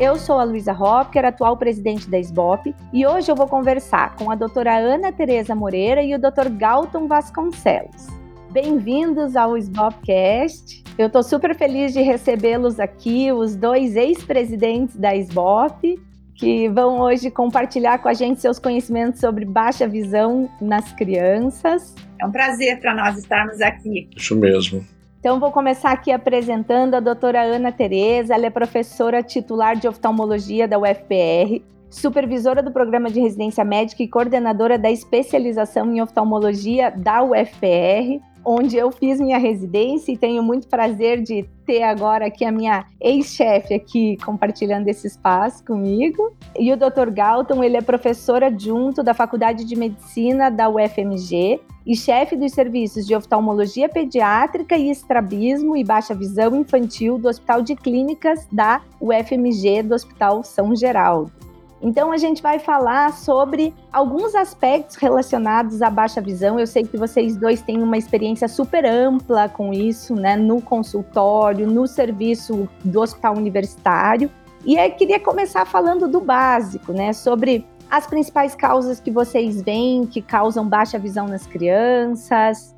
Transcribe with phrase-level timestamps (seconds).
[0.00, 4.30] Eu sou a Luísa Hopker, atual presidente da SBOP, e hoje eu vou conversar com
[4.30, 6.48] a doutora Ana Tereza Moreira e o Dr.
[6.56, 8.06] Galton Vasconcelos.
[8.52, 10.84] Bem-vindos ao SBOPcast.
[10.96, 16.00] Eu estou super feliz de recebê-los aqui, os dois ex-presidentes da SBOP,
[16.36, 21.96] que vão hoje compartilhar com a gente seus conhecimentos sobre baixa visão nas crianças.
[22.20, 24.08] É um prazer para nós estarmos aqui.
[24.16, 24.86] Isso mesmo.
[25.18, 28.34] Então, vou começar aqui apresentando a doutora Ana Tereza.
[28.34, 34.08] Ela é professora titular de oftalmologia da UFPR, supervisora do programa de residência médica e
[34.08, 40.68] coordenadora da especialização em oftalmologia da UFPR onde eu fiz minha residência e tenho muito
[40.68, 46.32] prazer de ter agora aqui a minha ex-chefe aqui compartilhando esse espaço comigo.
[46.58, 47.10] E o Dr.
[47.10, 53.06] Galton, ele é professor adjunto da Faculdade de Medicina da UFMG e chefe dos serviços
[53.06, 59.82] de oftalmologia pediátrica e estrabismo e baixa visão infantil do Hospital de Clínicas da UFMG
[59.82, 61.47] do Hospital São Geraldo.
[61.80, 66.58] Então a gente vai falar sobre alguns aspectos relacionados à baixa visão.
[66.58, 71.66] Eu sei que vocês dois têm uma experiência super ampla com isso, né, no consultório,
[71.66, 74.30] no serviço do hospital universitário.
[74.64, 80.04] E eu queria começar falando do básico, né, sobre as principais causas que vocês veem
[80.04, 82.74] que causam baixa visão nas crianças.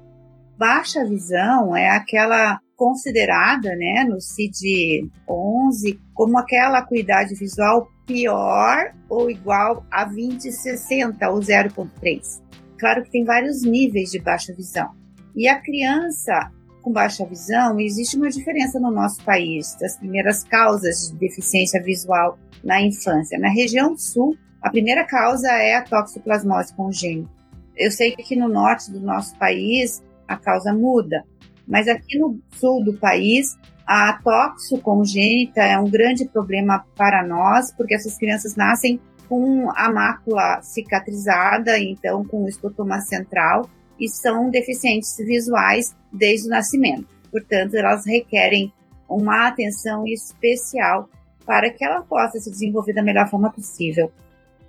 [0.59, 9.87] Baixa visão é aquela considerada, né, no CID-11 como aquela acuidade visual pior ou igual
[9.91, 12.43] a 2060 ou 0.3.
[12.79, 14.91] Claro que tem vários níveis de baixa visão.
[15.37, 16.51] E a criança
[16.83, 22.39] com baixa visão, existe uma diferença no nosso país das primeiras causas de deficiência visual
[22.65, 23.39] na infância.
[23.39, 27.31] Na região sul, a primeira causa é a toxoplasmose congênita.
[27.77, 31.25] Eu sei que no norte do nosso país a causa muda,
[31.67, 33.57] mas aqui no sul do país
[33.87, 40.61] a toxocongênita é um grande problema para nós, porque essas crianças nascem com a mácula
[40.63, 43.69] cicatrizada, então com o escotoma central,
[43.99, 47.07] e são deficientes visuais desde o nascimento.
[47.31, 48.73] Portanto, elas requerem
[49.09, 51.09] uma atenção especial
[51.45, 54.11] para que ela possa se desenvolver da melhor forma possível.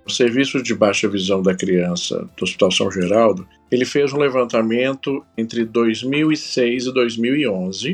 [0.04, 5.24] O Serviço de Baixa Visão da Criança do Hospital São Geraldo, ele fez um levantamento
[5.38, 7.92] entre 2006 e 2011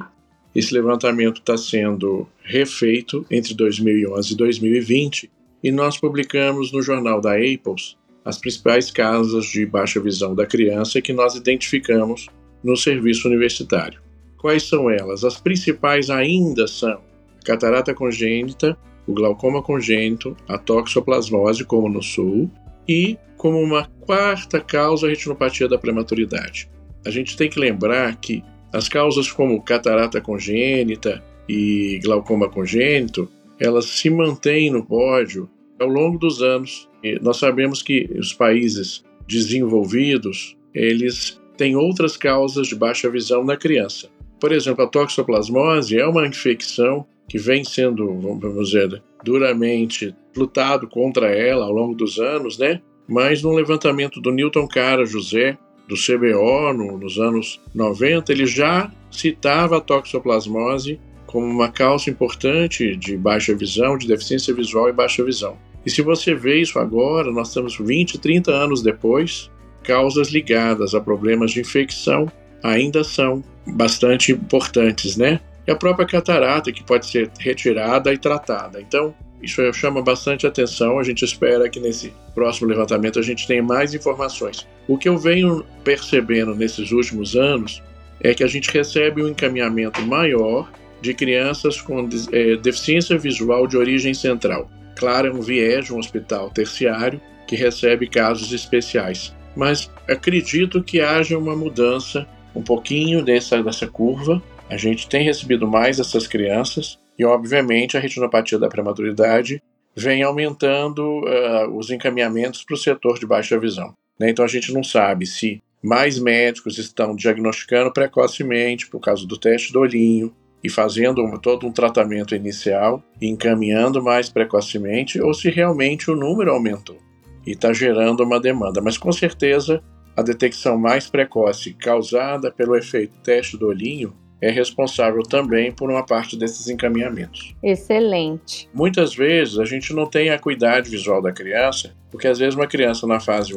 [0.59, 5.31] esse levantamento está sendo refeito entre 2011 e 2020
[5.63, 11.01] e nós publicamos no jornal da Apples as principais causas de baixa visão da criança
[11.01, 12.27] que nós identificamos
[12.63, 14.01] no serviço universitário.
[14.37, 15.23] Quais são elas?
[15.23, 17.01] As principais ainda são
[17.45, 18.77] catarata congênita,
[19.07, 22.51] o glaucoma congênito, a toxoplasmose, como no sul,
[22.89, 26.69] e como uma quarta causa a retinopatia da prematuridade.
[27.07, 28.43] A gente tem que lembrar que
[28.73, 35.49] as causas como catarata congênita e glaucoma congênito, elas se mantêm no pódio
[35.81, 36.89] ao longo dos anos.
[37.03, 43.57] E nós sabemos que os países desenvolvidos, eles têm outras causas de baixa visão na
[43.57, 44.09] criança.
[44.41, 51.27] Por exemplo, a toxoplasmose é uma infecção que vem sendo, vamos dizer, duramente lutado contra
[51.27, 52.81] ela ao longo dos anos, né?
[53.09, 58.93] Mas no levantamento do Newton Cara José, do CBO no, nos anos 90, ele já
[59.11, 65.25] citava a toxoplasmose como uma causa importante de baixa visão, de deficiência visual e baixa
[65.25, 65.57] visão.
[65.85, 69.51] E se você vê isso agora, nós estamos 20, 30 anos depois,
[69.83, 72.31] causas ligadas a problemas de infecção
[72.63, 75.41] ainda são bastante importantes, né?
[75.67, 78.81] E a própria catarata, que pode ser retirada e tratada.
[78.81, 80.99] Então, isso chama bastante atenção.
[80.99, 84.67] A gente espera que nesse próximo levantamento a gente tenha mais informações.
[84.87, 87.83] O que eu venho percebendo nesses últimos anos
[88.21, 90.71] é que a gente recebe um encaminhamento maior
[91.01, 94.69] de crianças com é, deficiência visual de origem central.
[94.97, 99.35] Claro, é um viés de um hospital terciário que recebe casos especiais.
[99.57, 104.43] Mas acredito que haja uma mudança um pouquinho dessa, dessa curva.
[104.69, 109.61] A gente tem recebido mais essas crianças e, obviamente, a retinopatia da prematuridade
[109.97, 113.93] vem aumentando uh, os encaminhamentos para o setor de baixa visão.
[114.19, 114.31] Né?
[114.31, 119.73] Então, a gente não sabe se mais médicos estão diagnosticando precocemente por causa do teste
[119.73, 125.51] do olhinho e fazendo um, todo um tratamento inicial e encaminhando mais precocemente ou se
[125.51, 126.99] realmente o número aumentou.
[127.47, 128.81] e está gerando uma demanda.
[128.83, 129.83] Mas com certeza
[130.17, 136.05] a detecção mais precoce causada pelo efeito teste do olhinho é responsável também por uma
[136.05, 137.55] parte desses encaminhamentos.
[137.63, 138.69] Excelente.
[138.73, 142.67] Muitas vezes a gente não tem a acuidade visual da criança, porque às vezes uma
[142.67, 143.53] criança na fase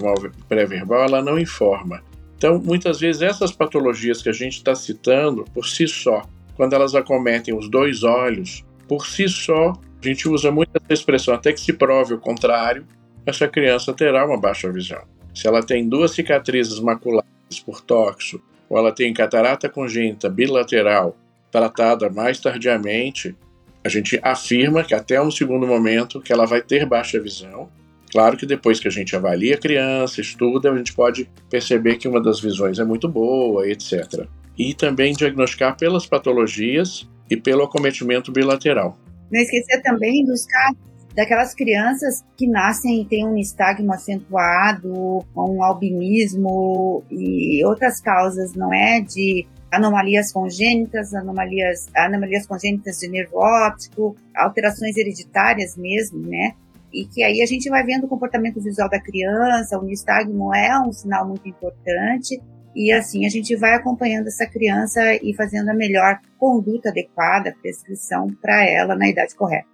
[0.50, 2.04] pré-verbal ela não informa.
[2.38, 6.24] Então, muitas vezes essas patologias que a gente está citando por si só,
[6.56, 9.74] quando elas acometem os dois olhos, por si só,
[10.04, 12.86] a gente usa muito essa expressão até que se prove o contrário,
[13.26, 15.04] essa criança terá uma baixa visão.
[15.34, 17.30] Se ela tem duas cicatrizes maculares
[17.64, 21.18] por tóxico, ou ela tem catarata congênita bilateral
[21.52, 23.36] tratada mais tardiamente,
[23.84, 27.70] a gente afirma que até um segundo momento que ela vai ter baixa visão.
[28.10, 32.08] Claro que depois que a gente avalia a criança, estuda, a gente pode perceber que
[32.08, 34.26] uma das visões é muito boa, etc.
[34.58, 38.98] E também diagnosticar pelas patologias e pelo acometimento bilateral.
[39.30, 45.64] Não esquecer também dos casos daquelas crianças que nascem e têm um nistagmo acentuado, um
[45.64, 49.02] albinismo e outras causas, não é?
[49.02, 56.54] De anomalias congênitas, anomalias, anomalias congênitas de nervo óptico, alterações hereditárias mesmo, né?
[56.94, 60.78] E que aí a gente vai vendo o comportamento visual da criança, o nistagmo é
[60.80, 62.42] um sinal muito importante,
[62.76, 68.28] e assim a gente vai acompanhando essa criança e fazendo a melhor conduta adequada, prescrição
[68.42, 69.68] para ela na idade correta.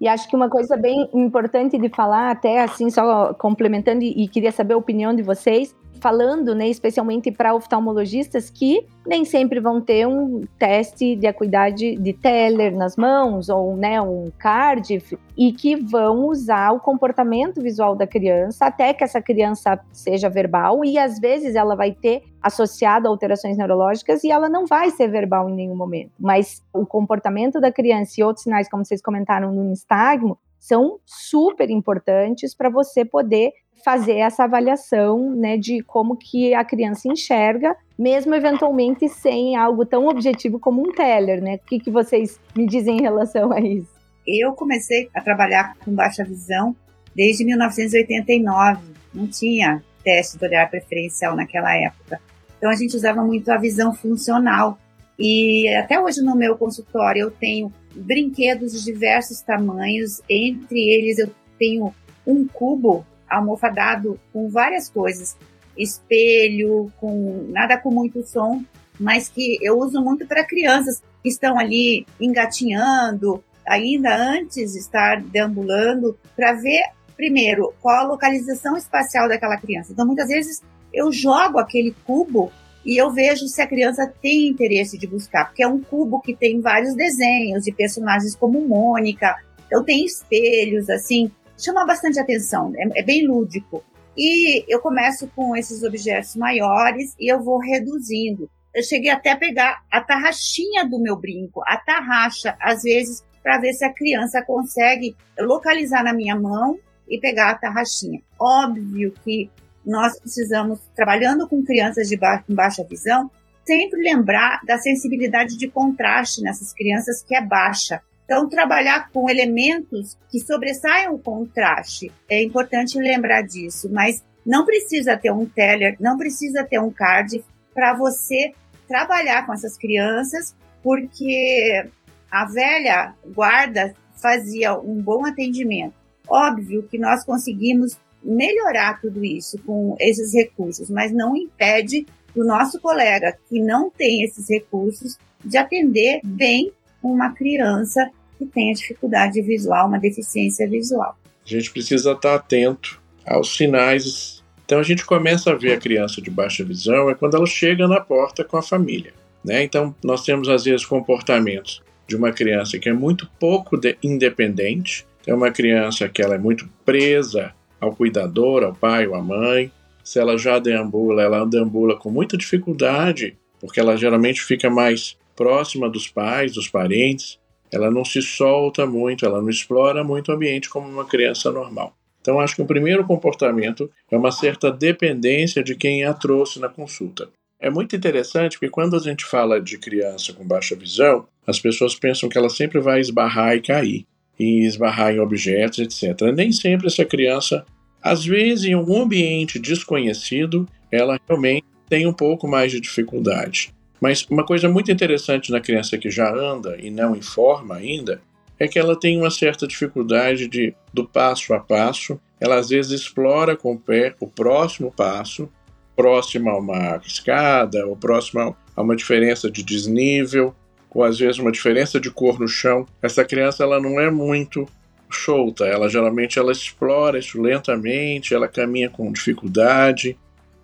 [0.00, 4.52] E acho que uma coisa bem importante de falar, até assim, só complementando, e, queria
[4.52, 10.06] saber a opinião de vocês, falando, né, especialmente para oftalmologistas que nem sempre vão ter
[10.06, 16.26] um teste de acuidade de Teller nas mãos ou, né, um Cardiff e que vão
[16.26, 21.54] usar o comportamento visual da criança até que essa criança seja verbal e às vezes
[21.54, 25.74] ela vai ter associado a alterações neurológicas e ela não vai ser verbal em nenhum
[25.74, 30.98] momento, mas o comportamento da criança e outros sinais, como vocês comentaram no nistagmo, são
[31.04, 33.52] super importantes para você poder
[33.84, 40.08] fazer essa avaliação, né, de como que a criança enxerga, mesmo eventualmente sem algo tão
[40.08, 41.56] objetivo como um teller, né?
[41.56, 43.92] O que, que vocês me dizem em relação a isso?
[44.26, 46.74] Eu comecei a trabalhar com baixa visão
[47.14, 48.80] desde 1989.
[49.12, 52.20] Não tinha teste do olhar preferencial naquela época.
[52.56, 54.78] Então a gente usava muito a visão funcional.
[55.18, 61.30] E até hoje no meu consultório eu tenho brinquedos de diversos tamanhos, entre eles eu
[61.58, 61.94] tenho
[62.26, 65.36] um cubo almofadado com várias coisas,
[65.76, 68.62] espelho, com nada com muito som,
[68.98, 75.20] mas que eu uso muito para crianças que estão ali engatinhando, ainda antes de estar
[75.22, 76.82] deambulando, para ver
[77.16, 79.92] primeiro qual a localização espacial daquela criança.
[79.92, 80.62] Então muitas vezes
[80.92, 82.52] eu jogo aquele cubo
[82.84, 86.36] e eu vejo se a criança tem interesse de buscar, porque é um cubo que
[86.36, 89.34] tem vários desenhos de personagens como Mônica,
[89.66, 93.84] então tem espelhos, assim, chama bastante atenção, é, é bem lúdico.
[94.16, 98.48] E eu começo com esses objetos maiores e eu vou reduzindo.
[98.72, 103.58] Eu cheguei até a pegar a tarraxinha do meu brinco, a tarraxa, às vezes, para
[103.58, 106.78] ver se a criança consegue localizar na minha mão
[107.08, 108.20] e pegar a tarraxinha.
[108.38, 109.50] Óbvio que
[109.84, 113.30] nós precisamos, trabalhando com crianças de ba baixa visão,
[113.66, 118.00] sempre lembrar da sensibilidade de contraste nessas crianças que é baixa.
[118.24, 125.16] Então, trabalhar com elementos que sobressaiam o contraste, é importante lembrar disso, mas não precisa
[125.16, 128.52] ter um teller, não precisa ter um card para você
[128.88, 131.86] trabalhar com essas crianças, porque
[132.30, 135.94] a velha guarda fazia um bom atendimento.
[136.28, 142.80] Óbvio que nós conseguimos melhorar tudo isso com esses recursos, mas não impede o nosso
[142.80, 146.72] colega que não tem esses recursos de atender bem
[147.12, 151.16] uma criança que tenha dificuldade visual, uma deficiência visual.
[151.44, 154.42] A gente precisa estar atento aos sinais.
[154.64, 157.86] Então a gente começa a ver a criança de baixa visão é quando ela chega
[157.86, 159.12] na porta com a família.
[159.44, 159.62] Né?
[159.62, 165.34] Então nós temos às vezes comportamentos de uma criança que é muito pouco independente, é
[165.34, 169.70] uma criança que ela é muito presa ao cuidador, ao pai ou à mãe.
[170.02, 175.88] Se ela já deambula, ela deambula com muita dificuldade, porque ela geralmente fica mais próxima
[175.88, 177.38] dos pais, dos parentes.
[177.72, 181.94] Ela não se solta muito, ela não explora muito o ambiente como uma criança normal.
[182.20, 186.68] Então, acho que o primeiro comportamento é uma certa dependência de quem a trouxe na
[186.68, 187.28] consulta.
[187.60, 191.94] É muito interessante porque quando a gente fala de criança com baixa visão, as pessoas
[191.94, 194.06] pensam que ela sempre vai esbarrar e cair,
[194.38, 196.32] e esbarrar em objetos, etc.
[196.34, 197.64] Nem sempre essa criança
[198.04, 203.73] às vezes, em algum ambiente desconhecido, ela realmente tem um pouco mais de dificuldade.
[204.00, 208.20] Mas uma coisa muito interessante na criança que já anda e não informa ainda
[208.58, 212.92] é que ela tem uma certa dificuldade de, do passo a passo, ela às vezes
[212.92, 215.48] explora com o pé o próximo passo,
[215.96, 220.54] próximo a uma escada, ou próximo a uma diferença de desnível,
[220.90, 222.86] ou às vezes uma diferença de cor no chão.
[223.02, 224.68] Essa criança ela não é muito
[225.10, 230.16] solta, ela geralmente ela explora isso lentamente, ela caminha com dificuldade,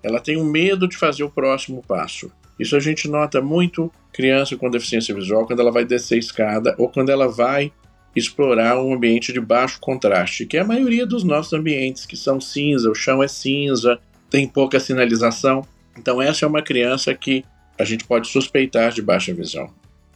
[0.02, 2.30] ela tem um medo de fazer o próximo passo.
[2.60, 6.90] Isso a gente nota muito criança com deficiência visual quando ela vai descer escada ou
[6.90, 7.72] quando ela vai
[8.14, 12.38] explorar um ambiente de baixo contraste, que é a maioria dos nossos ambientes, que são
[12.38, 13.98] cinza, o chão é cinza,
[14.28, 15.66] tem pouca sinalização.
[15.98, 17.42] Então essa é uma criança que
[17.78, 19.72] a gente pode suspeitar de baixa visão.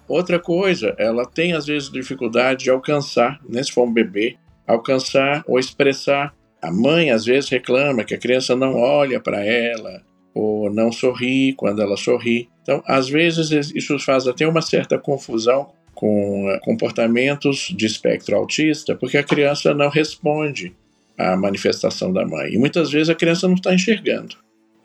[0.07, 4.37] Outra coisa, ela tem às vezes dificuldade de alcançar, né, se for um bebê,
[4.67, 6.35] alcançar ou expressar.
[6.61, 10.03] A mãe às vezes reclama que a criança não olha para ela
[10.35, 12.49] ou não sorri quando ela sorri.
[12.63, 18.97] Então, às vezes isso faz até uma certa confusão com eh, comportamentos de espectro autista,
[18.97, 20.75] porque a criança não responde
[21.17, 22.53] à manifestação da mãe.
[22.53, 24.37] E muitas vezes a criança não está enxergando.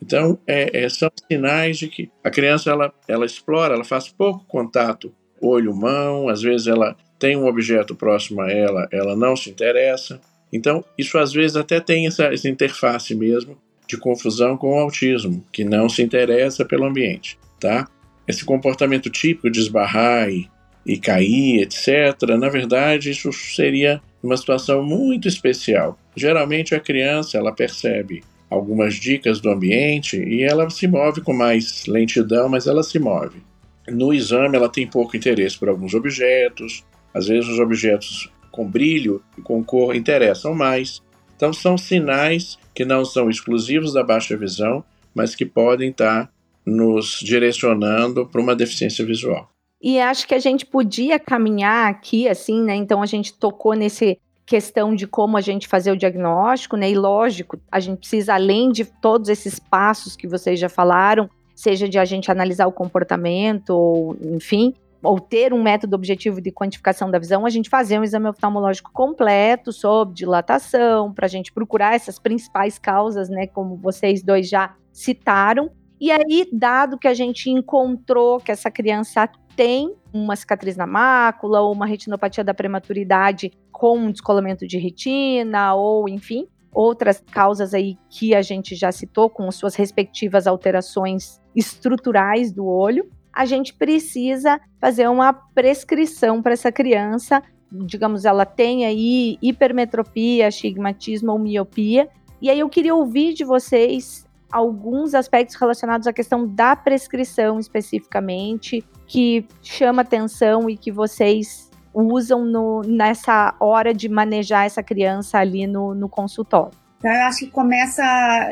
[0.01, 4.45] Então, é, é, são sinais de que a criança ela, ela explora, ela faz pouco
[4.47, 10.21] contato olho-mão, às vezes ela tem um objeto próximo a ela, ela não se interessa.
[10.53, 13.57] Então, isso às vezes até tem essa, essa interface mesmo
[13.89, 17.87] de confusão com o autismo, que não se interessa pelo ambiente, tá?
[18.27, 20.49] Esse comportamento típico de esbarrar e
[20.85, 25.97] e cair, etc., na verdade, isso seria uma situação muito especial.
[26.15, 31.85] Geralmente a criança ela percebe algumas dicas do ambiente e ela se move com mais
[31.85, 33.43] lentidão, mas ela se move.
[33.87, 39.21] No exame ela tem pouco interesse por alguns objetos, às vezes os objetos com brilho
[39.37, 41.01] e com cor interessam mais.
[41.39, 44.83] Então são sinais que não são exclusivos da baixa visão,
[45.15, 46.29] mas que podem estar
[46.65, 49.49] nos direcionando para uma deficiência visual.
[49.81, 52.75] E acho que a gente podia caminhar aqui, assim, né?
[52.75, 56.91] Então a gente tocou nesse questão de como a gente fazer o diagnóstico, né?
[56.91, 61.87] E lógico, a gente precisa, além de todos esses passos que vocês já falaram, seja
[61.87, 67.09] de a gente analisar o comportamento, ou enfim, ou ter um método objetivo de quantificação
[67.09, 71.95] da visão, a gente fazer um exame oftalmológico completo sobre dilatação, para a gente procurar
[71.95, 73.47] essas principais causas, né?
[73.47, 75.71] Como vocês dois já citaram.
[75.99, 81.59] E aí, dado que a gente encontrou que essa criança tem uma cicatriz na mácula
[81.61, 87.97] ou uma retinopatia da prematuridade com um descolamento de retina ou, enfim, outras causas aí
[88.09, 94.59] que a gente já citou com suas respectivas alterações estruturais do olho, a gente precisa
[94.79, 102.09] fazer uma prescrição para essa criança, digamos, ela tem aí hipermetropia, astigmatismo ou miopia,
[102.41, 108.83] e aí eu queria ouvir de vocês alguns aspectos relacionados à questão da prescrição especificamente,
[109.05, 115.67] que chama atenção e que vocês usam no, nessa hora de manejar essa criança ali
[115.67, 116.77] no, no consultório?
[116.99, 118.03] Então, eu acho que começa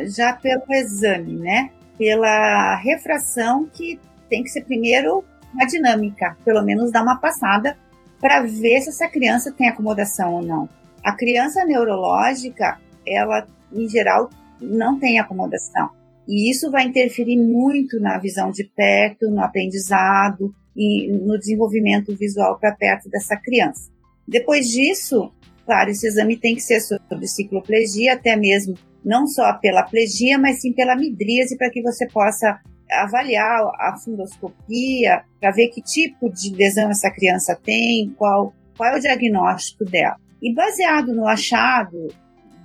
[0.05, 1.69] já pelo exame, né?
[1.98, 7.77] Pela refração, que tem que ser primeiro uma dinâmica, pelo menos dar uma passada
[8.19, 10.69] para ver se essa criança tem acomodação ou não.
[11.03, 14.29] A criança neurológica, ela, em geral,
[14.60, 15.89] não tem acomodação.
[16.27, 22.60] E isso vai interferir muito na visão de perto, no aprendizado e no desenvolvimento visual
[22.60, 23.89] para perto dessa criança.
[24.27, 25.31] Depois disso,
[25.65, 30.60] claro, esse exame tem que ser sobre cicloplegia, até mesmo não só pela plegia, mas
[30.60, 32.60] sim pela midríase, para que você possa
[32.91, 38.98] avaliar a fundoscopia, para ver que tipo de lesão essa criança tem, qual, qual é
[38.98, 40.17] o diagnóstico dela.
[40.41, 42.08] E baseado no achado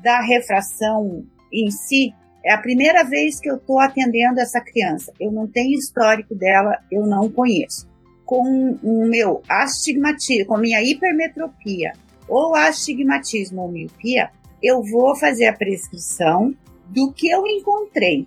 [0.03, 2.13] da refração em si,
[2.45, 5.13] é a primeira vez que eu estou atendendo essa criança.
[5.21, 7.89] Eu não tenho histórico dela, eu não conheço.
[8.25, 11.93] Com o meu astigmatismo, com minha hipermetropia
[12.29, 14.31] ou astigmatismo ou miopia,
[14.63, 16.55] eu vou fazer a prescrição
[16.89, 18.27] do que eu encontrei.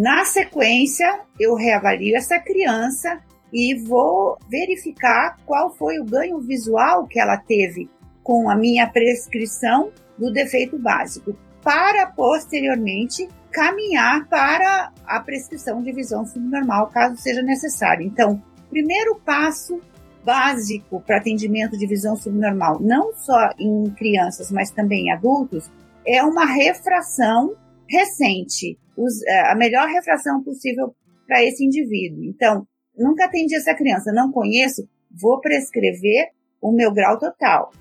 [0.00, 3.20] Na sequência, eu reavalio essa criança
[3.52, 7.86] e vou verificar qual foi o ganho visual que ela teve
[8.22, 16.24] com a minha prescrição do defeito básico, para posteriormente caminhar para a prescrição de visão
[16.24, 18.06] subnormal, caso seja necessário.
[18.06, 19.82] Então, primeiro passo
[20.24, 25.70] básico para atendimento de visão subnormal, não só em crianças, mas também em adultos,
[26.06, 27.54] é uma refração
[27.90, 28.78] recente,
[29.26, 30.94] é, a melhor refração possível
[31.26, 32.24] para esse indivíduo.
[32.24, 32.66] Então,
[32.96, 36.28] nunca atendi essa criança, não conheço, vou prescrever
[36.60, 37.72] o meu grau total.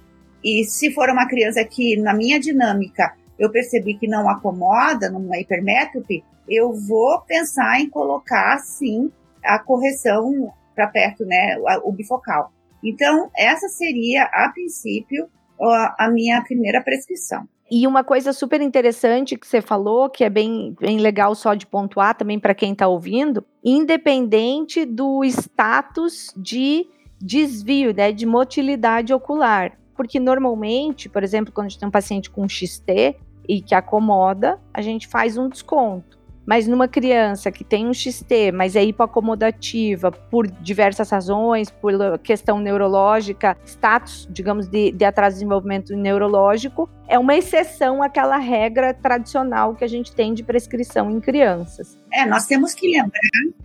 [0.44, 5.38] E se for uma criança que, na minha dinâmica, eu percebi que não acomoda numa
[5.38, 9.12] hipermétrope, eu vou pensar em colocar sim
[9.44, 12.52] a correção para perto, né, o bifocal.
[12.84, 15.30] Então, essa seria, a princípio,
[15.66, 17.48] a, minha primeira prescrição.
[17.72, 21.68] E uma coisa super interessante que você falou, que é bem, bem legal só de
[21.68, 26.88] pontuar também para quem está ouvindo, independente do status de
[27.22, 29.78] desvio, né, de motilidade ocular.
[29.96, 34.60] Porque normalmente, por exemplo, quando a gente tem um paciente com XT e que acomoda,
[34.74, 36.19] a gente faz um desconto.
[36.50, 42.60] Mas numa criança que tem um XT, mas é hipoacomodativa por diversas razões, por questão
[42.60, 49.76] neurológica, status, digamos, de, de atraso de desenvolvimento neurológico, é uma exceção àquela regra tradicional
[49.76, 52.00] que a gente tem de prescrição em crianças.
[52.12, 53.20] É, nós temos que lembrar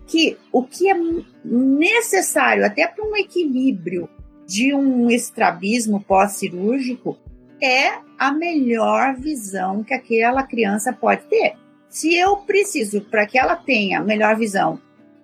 [0.05, 0.95] que o que é
[1.43, 4.07] necessário até para um equilíbrio
[4.45, 7.17] de um estrabismo pós-cirúrgico
[7.59, 11.64] é a melhor visão que aquela criança pode ter.
[11.95, 14.77] Se eu preciso, para que ela tenha melhor visão,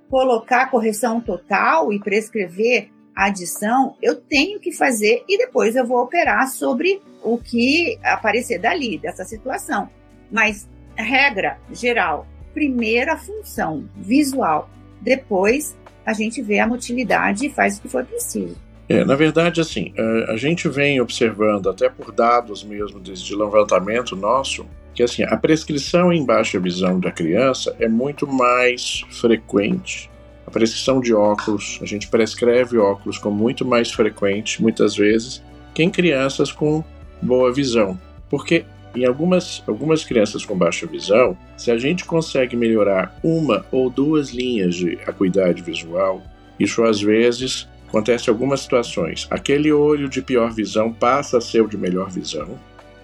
[0.10, 6.48] colocar correção total e prescrever adição, eu tenho que fazer e depois eu vou operar
[6.48, 9.90] sobre o que aparecer dali, dessa situação.
[10.32, 14.70] Mas, regra geral, primeiro a função visual,
[15.02, 18.56] depois a gente vê a motilidade e faz o que for preciso.
[18.88, 19.94] É, na verdade, assim,
[20.30, 26.12] a gente vem observando, até por dados mesmo de levantamento nosso, que assim, a prescrição
[26.12, 30.10] em baixa visão da criança é muito mais frequente.
[30.46, 35.42] A prescrição de óculos, a gente prescreve óculos com muito mais frequente, muitas vezes,
[35.74, 36.84] que em crianças com
[37.22, 38.00] boa visão.
[38.30, 43.90] Porque em algumas, algumas crianças com baixa visão, se a gente consegue melhorar uma ou
[43.90, 46.22] duas linhas de acuidade visual,
[46.60, 49.28] isso às vezes acontece em algumas situações.
[49.30, 52.60] Aquele olho de pior visão passa a ser o de melhor visão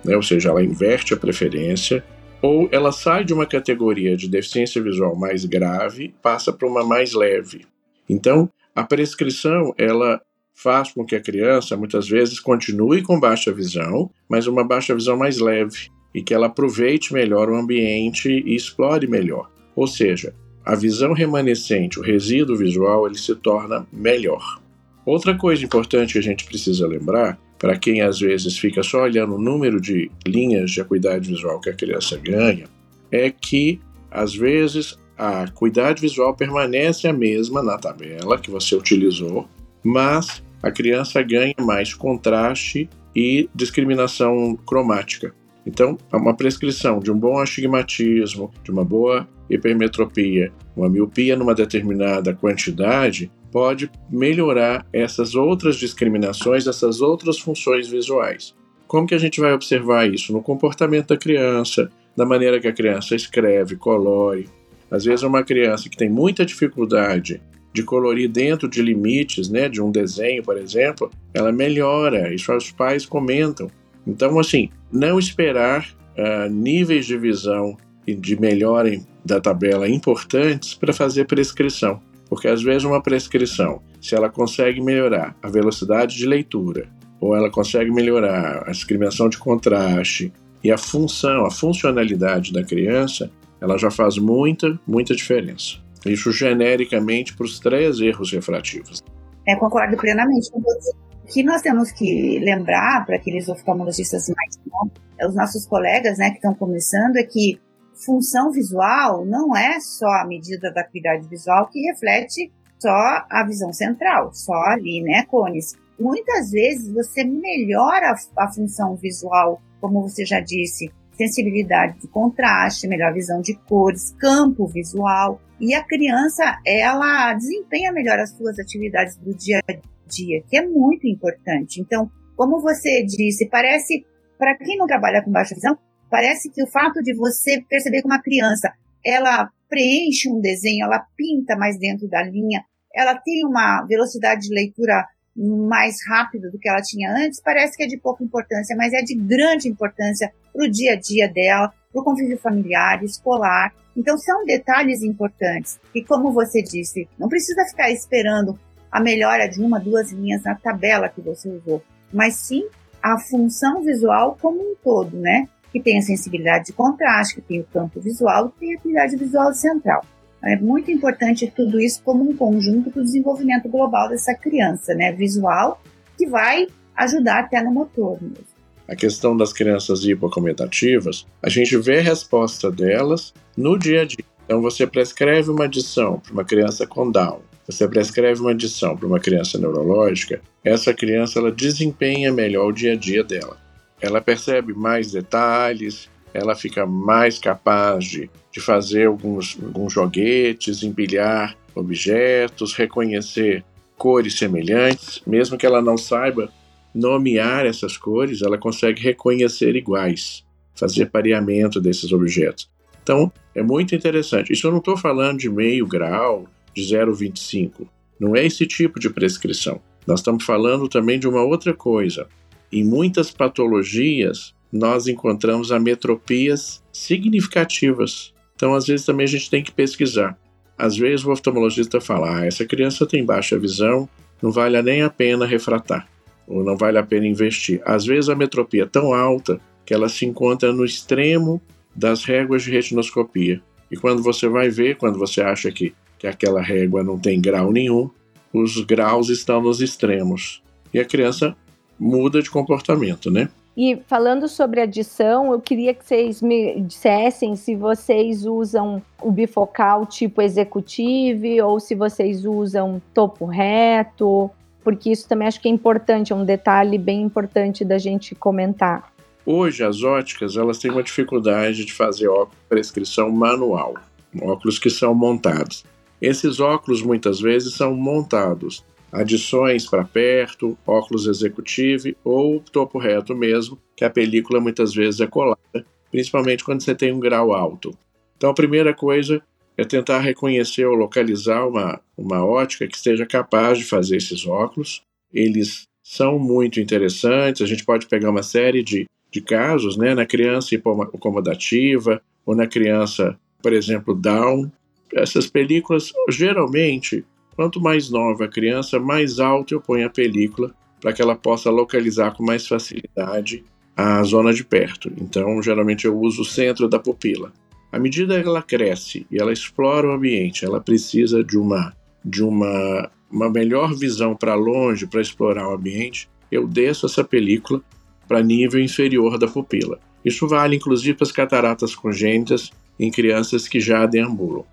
[0.07, 0.15] né?
[0.15, 2.03] ou seja, ela inverte a preferência,
[2.41, 7.13] ou ela sai de uma categoria de deficiência visual mais grave, passa para uma mais
[7.13, 7.65] leve.
[8.09, 10.21] Então, a prescrição ela
[10.53, 15.17] faz com que a criança muitas vezes continue com baixa visão, mas uma baixa visão
[15.17, 19.51] mais leve e que ela aproveite melhor o ambiente e explore melhor.
[19.75, 20.33] Ou seja,
[20.65, 24.59] a visão remanescente, o resíduo visual, ele se torna melhor.
[25.05, 29.35] Outra coisa importante que a gente precisa lembrar para quem às vezes fica só olhando
[29.35, 32.65] o número de linhas de acuidade visual que a criança ganha,
[33.11, 33.79] é que
[34.11, 39.47] às vezes a acuidade visual permanece a mesma na tabela que você utilizou,
[39.83, 45.33] mas a criança ganha mais contraste e discriminação cromática.
[45.65, 52.33] Então, uma prescrição de um bom astigmatismo, de uma boa hipermetropia, uma miopia numa determinada
[52.33, 58.55] quantidade, pode melhorar essas outras discriminações, essas outras funções visuais.
[58.87, 60.31] Como que a gente vai observar isso?
[60.31, 64.49] No comportamento da criança, da maneira que a criança escreve, colore.
[64.89, 67.41] Às vezes uma criança que tem muita dificuldade
[67.73, 72.71] de colorir dentro de limites, né, de um desenho, por exemplo, ela melhora, isso os
[72.71, 73.69] pais comentam.
[74.05, 80.93] Então, assim, não esperar uh, níveis de visão e de melhora da tabela importantes para
[80.93, 82.01] fazer prescrição.
[82.29, 87.49] Porque às vezes uma prescrição, se ela consegue melhorar a velocidade de leitura, ou ela
[87.49, 90.31] consegue melhorar a discriminação de contraste
[90.63, 95.77] e a função, a funcionalidade da criança, ela já faz muita, muita diferença.
[96.05, 99.01] Isso genericamente para os três erros refrativos.
[99.47, 100.91] É, concordo plenamente com você.
[101.23, 104.93] O que nós temos que lembrar para aqueles oftalmologistas mais novos,
[105.27, 107.59] os nossos colegas né, que estão começando, é que
[108.05, 113.73] função visual não é só a medida da acuidade visual que reflete só a visão
[113.73, 115.75] central, só ali, né, cones.
[115.99, 122.87] Muitas vezes você melhora a, a função visual, como você já disse, sensibilidade de contraste,
[122.87, 125.41] melhor visão de cores, campo visual.
[125.59, 129.73] E a criança, ela desempenha melhor as suas atividades do dia a
[130.07, 131.81] dia, que é muito importante.
[131.81, 134.05] Então, como você disse, parece,
[134.37, 135.75] para quem não trabalha com baixa visão,
[136.09, 138.71] Parece que o fato de você perceber que uma criança,
[139.05, 144.53] ela preenche um desenho, ela pinta mais dentro da linha, ela tem uma velocidade de
[144.53, 148.91] leitura mais rápida do que ela tinha antes, parece que é de pouca importância, mas
[148.93, 153.71] é de grande importância para o dia a dia dela, para o convívio familiar, escolar.
[153.95, 155.79] Então são detalhes importantes.
[155.93, 158.59] E como você disse, não precisa ficar esperando
[158.91, 162.67] a melhora de uma, duas linhas na tabela que você usou, mas sim
[163.01, 165.47] a função visual como um todo, né?
[165.77, 169.15] Que tem a sensibilidade de contraste, que tem o campo visual, que tem a atividade
[169.15, 170.03] visual central.
[170.43, 175.11] É muito importante tudo isso como um conjunto para o desenvolvimento global dessa criança, né,
[175.11, 175.81] visual,
[176.17, 178.57] que vai ajudar até no motor mesmo.
[178.87, 184.23] A questão das crianças hipocometativas, a gente vê a resposta delas no dia a dia.
[184.45, 187.41] Então, você prescreve uma adição para uma criança com Down.
[187.67, 192.93] você prescreve uma adição para uma criança neurológica, essa criança ela desempenha melhor o dia
[192.93, 193.66] a dia dela.
[194.01, 201.55] Ela percebe mais detalhes, ela fica mais capaz de, de fazer alguns, alguns joguetes, empilhar
[201.73, 203.63] objetos, reconhecer
[203.97, 206.51] cores semelhantes, mesmo que ela não saiba
[206.93, 210.43] nomear essas cores, ela consegue reconhecer iguais,
[210.75, 212.69] fazer pareamento desses objetos.
[213.01, 214.51] Então, é muito interessante.
[214.51, 217.87] Isso eu não estou falando de meio grau, de 0,25.
[218.19, 219.81] Não é esse tipo de prescrição.
[220.05, 222.27] Nós estamos falando também de uma outra coisa.
[222.71, 228.33] Em muitas patologias, nós encontramos ametropias significativas.
[228.55, 230.37] Então, às vezes, também a gente tem que pesquisar.
[230.77, 234.07] Às vezes, o oftalmologista fala: ah, essa criança tem baixa visão,
[234.41, 236.07] não vale nem a pena refratar,
[236.47, 237.81] ou não vale a pena investir.
[237.85, 241.61] Às vezes, a metropia é tão alta que ela se encontra no extremo
[241.95, 243.61] das réguas de retinoscopia.
[243.89, 247.71] E quando você vai ver, quando você acha que, que aquela régua não tem grau
[247.71, 248.09] nenhum,
[248.53, 250.61] os graus estão nos extremos.
[250.93, 251.55] E a criança
[251.99, 253.49] muda de comportamento, né?
[253.75, 260.03] E falando sobre adição, eu queria que vocês me dissessem se vocês usam o bifocal
[260.03, 264.49] tipo executivo ou se vocês usam topo reto,
[264.83, 269.13] porque isso também acho que é importante, é um detalhe bem importante da gente comentar.
[269.45, 273.93] Hoje as óticas elas têm uma dificuldade de fazer óculos prescrição manual,
[274.41, 275.85] óculos que são montados.
[276.19, 283.77] Esses óculos muitas vezes são montados adições para perto, óculos executivo ou topo reto mesmo,
[283.95, 287.97] que a película muitas vezes é colada, principalmente quando você tem um grau alto.
[288.35, 289.41] Então a primeira coisa
[289.77, 295.01] é tentar reconhecer ou localizar uma, uma ótica que esteja capaz de fazer esses óculos.
[295.33, 300.25] Eles são muito interessantes, a gente pode pegar uma série de de casos, né, na
[300.25, 304.71] criança hipoacomodativa ou na criança, por exemplo, Down.
[305.13, 307.25] Essas películas, geralmente,
[307.57, 311.71] quanto mais nova a criança, mais alto eu ponho a película para que ela possa
[311.71, 313.65] localizar com mais facilidade
[313.95, 315.11] a zona de perto.
[315.17, 317.51] Então, geralmente eu uso o centro da pupila.
[317.91, 321.93] À medida que ela cresce e ela explora o ambiente, ela precisa de uma
[322.23, 326.29] de uma, uma melhor visão para longe para explorar o ambiente.
[326.51, 327.81] Eu desço essa película
[328.27, 329.97] para nível inferior da pupila.
[330.23, 334.65] Isso vale inclusive para as cataratas congênitas em crianças que já deambulam.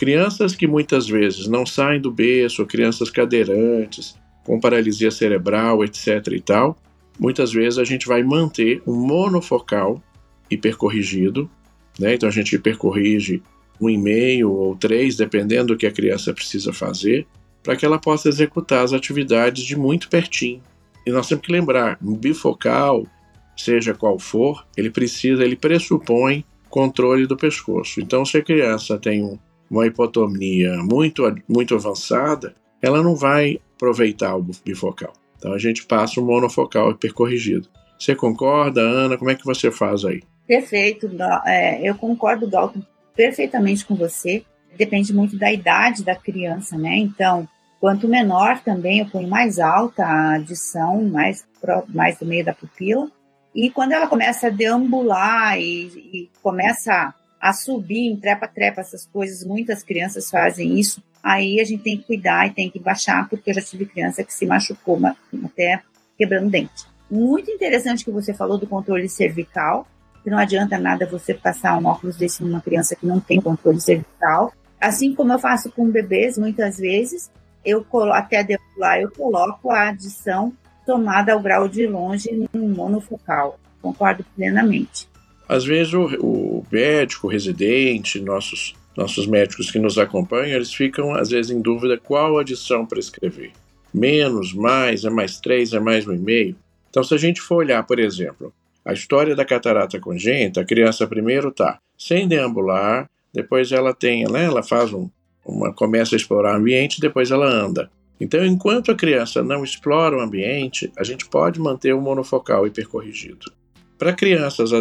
[0.00, 6.26] Crianças que muitas vezes não saem do berço, crianças cadeirantes, com paralisia cerebral, etc.
[6.32, 6.74] e tal,
[7.18, 10.02] muitas vezes a gente vai manter um monofocal
[10.50, 11.50] hipercorrigido,
[11.98, 12.14] né?
[12.14, 13.42] Então a gente hipercorrige
[13.78, 17.26] um e meio ou três, dependendo do que a criança precisa fazer,
[17.62, 20.62] para que ela possa executar as atividades de muito pertinho.
[21.06, 23.06] E nós temos que lembrar, um bifocal,
[23.54, 28.00] seja qual for, ele precisa, ele pressupõe controle do pescoço.
[28.00, 29.38] Então, se a criança tem
[29.70, 35.12] uma hipotonia muito, muito avançada, ela não vai aproveitar o bifocal.
[35.38, 37.68] Então, a gente passa o monofocal hipercorrigido.
[37.98, 39.16] Você concorda, Ana?
[39.16, 40.22] Como é que você faz aí?
[40.46, 41.10] Perfeito.
[41.46, 42.82] É, eu concordo, Dalton,
[43.14, 44.42] perfeitamente com você.
[44.76, 46.96] Depende muito da idade da criança, né?
[46.96, 47.48] Então,
[47.80, 51.46] Quanto menor também, eu ponho mais alta a adição, mais,
[51.88, 53.10] mais do meio da pupila.
[53.54, 59.44] E quando ela começa a deambular e, e começa a subir em trepa-trepa, essas coisas,
[59.44, 63.50] muitas crianças fazem isso, aí a gente tem que cuidar e tem que baixar, porque
[63.50, 65.00] eu já tive criança que se machucou
[65.44, 65.80] até
[66.18, 66.86] quebrando dente.
[67.10, 69.86] Muito interessante que você falou do controle cervical,
[70.22, 73.80] que não adianta nada você passar um óculos desse numa criança que não tem controle
[73.80, 74.52] cervical.
[74.78, 77.30] Assim como eu faço com bebês, muitas vezes,
[77.64, 80.52] eu colo, até lá eu coloco a adição
[80.84, 83.58] tomada ao grau de longe no monofocal.
[83.80, 85.08] Concordo plenamente.
[85.50, 91.12] Às vezes o, o médico, o residente, nossos, nossos médicos que nos acompanham, eles ficam
[91.12, 93.50] às vezes em dúvida qual adição prescrever.
[93.92, 96.54] Menos, mais, é mais 3, é mais 1,5.
[96.88, 101.04] Então, se a gente for olhar, por exemplo, a história da catarata congênita, a criança
[101.04, 105.10] primeiro está sem deambular, depois ela tem, né, ela faz um,
[105.44, 107.90] uma começa a explorar o ambiente, depois ela anda.
[108.20, 113.50] Então, enquanto a criança não explora o ambiente, a gente pode manter o monofocal hipercorrigido.
[113.98, 114.72] Para crianças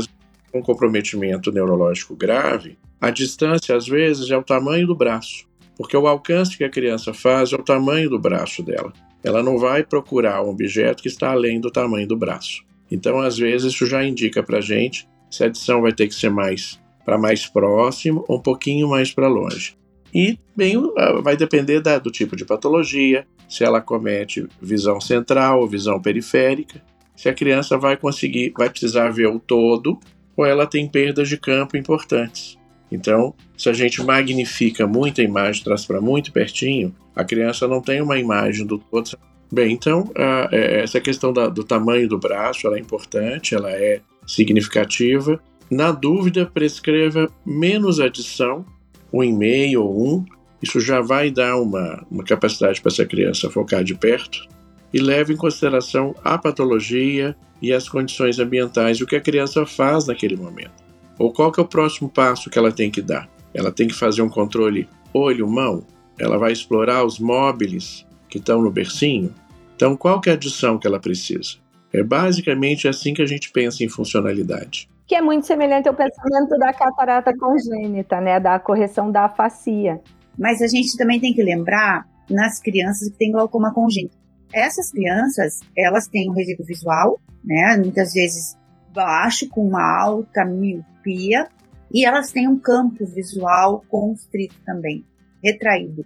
[0.51, 6.07] com comprometimento neurológico grave, a distância às vezes é o tamanho do braço, porque o
[6.07, 8.91] alcance que a criança faz é o tamanho do braço dela.
[9.23, 12.63] Ela não vai procurar um objeto que está além do tamanho do braço.
[12.91, 16.15] Então, às vezes, isso já indica para a gente se a adição vai ter que
[16.15, 19.75] ser mais para mais próximo ou um pouquinho mais para longe.
[20.13, 20.75] E bem,
[21.23, 26.81] vai depender da, do tipo de patologia, se ela comete visão central ou visão periférica,
[27.15, 29.99] se a criança vai conseguir, vai precisar ver o todo,
[30.39, 32.57] ou ela tem perdas de campo importantes.
[32.89, 37.81] Então, se a gente magnifica muito a imagem, traz para muito pertinho, a criança não
[37.81, 39.19] tem uma imagem do todo.
[39.51, 43.69] Bem, então, a, é, essa questão da, do tamanho do braço ela é importante, ela
[43.69, 45.41] é significativa.
[45.69, 48.65] Na dúvida, prescreva menos adição,
[49.11, 50.25] um e meio ou um.
[50.63, 54.47] Isso já vai dar uma, uma capacidade para essa criança focar de perto.
[54.93, 60.07] E leve em consideração a patologia e as condições ambientais o que a criança faz
[60.07, 60.71] naquele momento.
[61.17, 63.29] Ou qual que é o próximo passo que ela tem que dar?
[63.53, 65.83] Ela tem que fazer um controle olho-mão?
[66.17, 69.33] Ela vai explorar os móveis que estão no bercinho?
[69.75, 71.57] Então, qual que é a adição que ela precisa?
[71.91, 74.87] É basicamente assim que a gente pensa em funcionalidade.
[75.07, 78.39] Que é muito semelhante ao pensamento da catarata congênita, né?
[78.39, 79.99] Da correção da afasia.
[80.37, 84.18] Mas a gente também tem que lembrar nas crianças que têm glaucoma congênito.
[84.51, 87.77] Essas crianças, elas têm um resíduo visual, né?
[87.77, 88.57] Muitas vezes
[88.93, 91.47] baixo, com uma alta miopia,
[91.91, 95.05] e elas têm um campo visual constrito também,
[95.43, 96.05] retraído.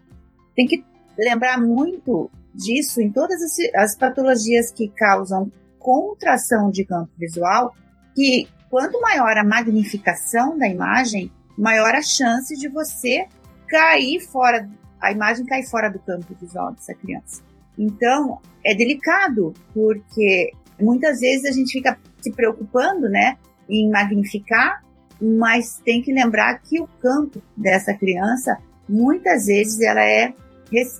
[0.55, 0.83] Tem que
[1.17, 7.75] lembrar muito disso em todas as, as patologias que causam contração de campo visual,
[8.15, 13.27] que quanto maior a magnificação da imagem, maior a chance de você
[13.67, 14.69] cair fora,
[15.01, 17.41] a imagem cair fora do campo visual dessa criança.
[17.77, 23.37] Então, é delicado, porque muitas vezes a gente fica se preocupando, né,
[23.69, 24.83] em magnificar,
[25.21, 28.57] mas tem que lembrar que o campo dessa criança,
[28.87, 30.33] muitas vezes ela é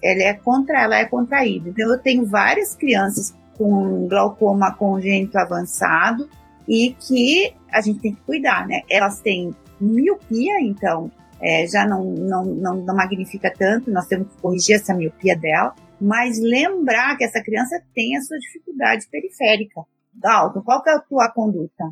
[0.04, 1.70] ela é contra ela é contraída.
[1.70, 6.30] Então eu tenho várias crianças com glaucoma congênito avançado
[6.68, 8.82] e que a gente tem que cuidar, né?
[8.90, 14.42] Elas têm miopia, então é, já não, não, não, não magnifica tanto, nós temos que
[14.42, 15.74] corrigir essa miopia dela,
[16.04, 19.84] mas lembrar que essa criança tem a sua dificuldade periférica.
[20.14, 21.86] Dalton, qual que é a tua conduta?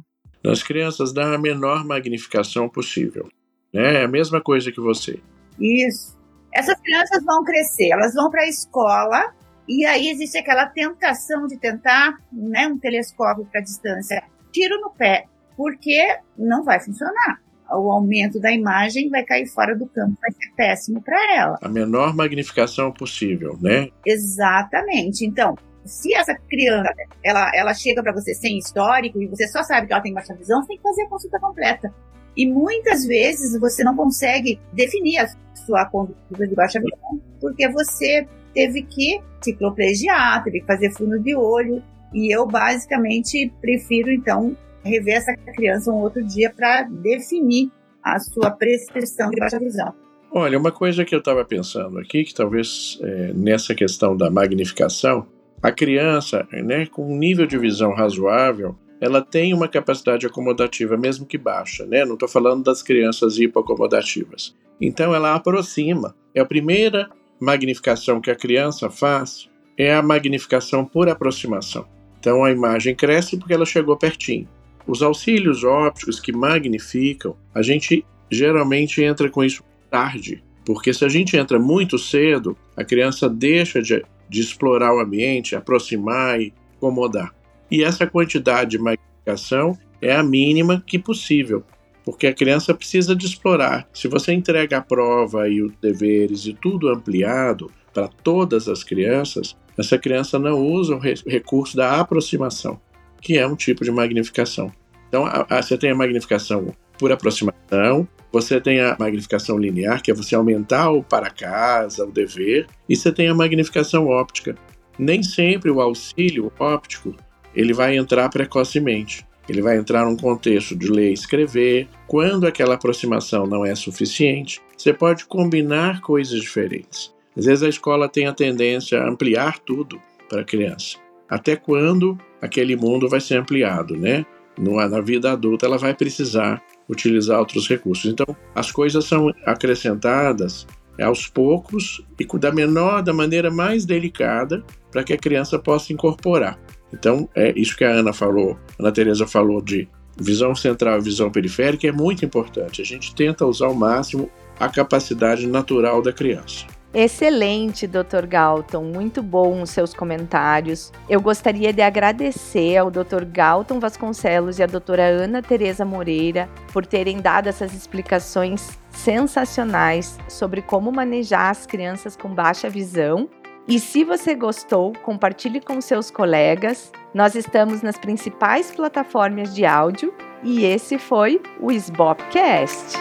[0.43, 3.29] Nas crianças, dá a menor magnificação possível.
[3.73, 4.01] Né?
[4.01, 5.21] É a mesma coisa que você.
[5.57, 6.19] Isso.
[6.53, 9.33] Essas crianças vão crescer, elas vão para a escola
[9.65, 14.21] e aí existe aquela tentação de tentar né, um telescópio para distância.
[14.51, 17.41] Tiro no pé, porque não vai funcionar.
[17.73, 21.57] O aumento da imagem vai cair fora do campo, vai ser péssimo para ela.
[21.61, 23.89] A menor magnificação possível, né?
[24.05, 25.25] Exatamente.
[25.25, 25.55] Então,
[25.85, 29.93] se essa criança ela, ela chega para você sem histórico e você só sabe que
[29.93, 31.93] ela tem baixa visão, você tem que fazer a consulta completa.
[32.35, 35.27] E muitas vezes você não consegue definir a
[35.65, 41.35] sua conduta de baixa visão porque você teve que cicloplegiar, teve que fazer fundo de
[41.35, 41.83] olho.
[42.13, 47.69] E eu basicamente prefiro então rever essa criança um outro dia para definir
[48.03, 49.93] a sua prescrição de baixa visão.
[50.31, 55.27] Olha, uma coisa que eu estava pensando aqui, que talvez é, nessa questão da magnificação,
[55.61, 61.25] a criança, né, com um nível de visão razoável, ela tem uma capacidade acomodativa, mesmo
[61.25, 62.05] que baixa, né?
[62.05, 64.55] Não estou falando das crianças hipoacomodativas.
[64.79, 66.15] Então ela aproxima.
[66.35, 71.87] É a primeira magnificação que a criança faz é a magnificação por aproximação.
[72.19, 74.47] Então a imagem cresce porque ela chegou pertinho.
[74.87, 81.09] Os auxílios ópticos que magnificam, a gente geralmente entra com isso tarde, porque se a
[81.09, 87.35] gente entra muito cedo, a criança deixa de de explorar o ambiente, aproximar e acomodar.
[87.69, 91.65] E essa quantidade de magnificação é a mínima que possível,
[92.05, 93.89] porque a criança precisa de explorar.
[93.91, 99.57] Se você entrega a prova e os deveres e tudo ampliado para todas as crianças,
[99.77, 102.79] essa criança não usa o recurso da aproximação,
[103.21, 104.71] que é um tipo de magnificação.
[105.07, 110.09] Então, a, a, você tem a magnificação por aproximação, você tem a magnificação linear, que
[110.09, 114.55] é você aumentar o para casa, o dever, e você tem a magnificação óptica.
[114.97, 117.15] Nem sempre o auxílio óptico
[117.53, 119.25] ele vai entrar precocemente.
[119.49, 121.87] Ele vai entrar num contexto de ler e escrever.
[122.07, 127.13] Quando aquela aproximação não é suficiente, você pode combinar coisas diferentes.
[127.35, 130.97] Às vezes a escola tem a tendência a ampliar tudo para a criança.
[131.29, 134.25] Até quando aquele mundo vai ser ampliado, né?
[134.57, 138.11] Na vida adulta, ela vai precisar utilizar outros recursos.
[138.11, 140.67] Então, as coisas são acrescentadas
[141.01, 146.59] aos poucos e da menor, da maneira mais delicada, para que a criança possa incorporar.
[146.93, 149.87] Então, é isso que a Ana falou, a Ana Teresa falou de
[150.19, 152.81] visão central e visão periférica é muito importante.
[152.81, 156.67] A gente tenta usar ao máximo a capacidade natural da criança.
[156.93, 158.25] Excelente, Dr.
[158.27, 160.91] Galton, muito bom os seus comentários.
[161.07, 163.23] Eu gostaria de agradecer ao Dr.
[163.25, 170.61] Galton Vasconcelos e à doutora Ana Teresa Moreira por terem dado essas explicações sensacionais sobre
[170.61, 173.29] como manejar as crianças com baixa visão.
[173.65, 176.91] E se você gostou, compartilhe com seus colegas.
[177.13, 182.97] Nós estamos nas principais plataformas de áudio e esse foi o SBOPcast.